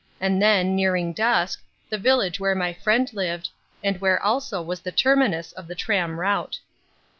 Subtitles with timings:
[0.19, 3.49] And then, nearing dusk, the village where my friend lived,
[3.83, 6.57] and where also was the terminus of the tram route.